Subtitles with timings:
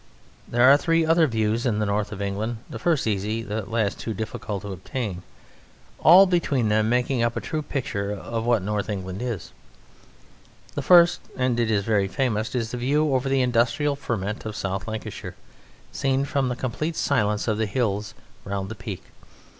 [0.47, 3.99] There are three other views in the North of England, the first easy, the last
[3.99, 5.21] two difficult to obtain,
[5.99, 9.51] all between them making up a true picture of what the North of England is.
[10.73, 14.55] The first (and it is very famous) is the view over the industrial ferment of
[14.55, 15.35] South Lancashire,
[15.91, 19.03] seen from the complete silence of the hills round the Peak.